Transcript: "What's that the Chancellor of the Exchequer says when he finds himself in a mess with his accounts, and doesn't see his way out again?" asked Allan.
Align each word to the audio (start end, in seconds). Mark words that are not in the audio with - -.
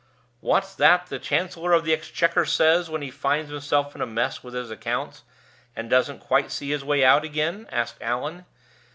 "What's 0.39 0.73
that 0.77 1.05
the 1.05 1.19
Chancellor 1.19 1.73
of 1.73 1.85
the 1.85 1.93
Exchequer 1.93 2.43
says 2.47 2.89
when 2.89 3.03
he 3.03 3.11
finds 3.11 3.51
himself 3.51 3.93
in 3.93 4.01
a 4.01 4.07
mess 4.07 4.43
with 4.43 4.55
his 4.55 4.71
accounts, 4.71 5.21
and 5.75 5.91
doesn't 5.91 6.23
see 6.49 6.71
his 6.71 6.83
way 6.83 7.05
out 7.05 7.23
again?" 7.23 7.67
asked 7.71 7.97
Allan. 8.01 8.47